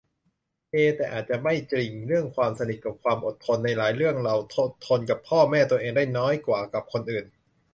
[0.71, 7.25] เอ แต่อาจจะไม่จริง เรื่องความสนิทกับความอดทน ในหลายเรื่องเราอดทนกับพ่อแม่ตัวเองได้น้อยกว่ากับคนอื่น